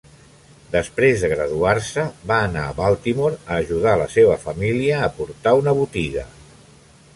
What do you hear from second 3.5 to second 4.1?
ajudar la